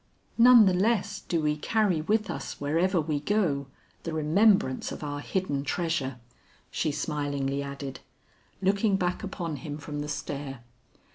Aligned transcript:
"None 0.39 0.65
the 0.65 0.73
less 0.73 1.19
do 1.19 1.41
we 1.41 1.55
carry 1.55 2.01
with 2.01 2.31
us 2.31 2.59
wherever 2.59 2.99
we 2.99 3.19
go, 3.19 3.67
the 4.01 4.13
remembrance 4.13 4.91
of 4.91 5.03
our 5.03 5.19
hidden 5.19 5.63
treasure," 5.63 6.17
she 6.71 6.91
smilingly 6.91 7.61
added, 7.61 7.99
looking 8.63 8.95
back 8.95 9.21
upon 9.23 9.57
him 9.57 9.77
from 9.77 9.99
the 9.99 10.09
stair. 10.09 10.61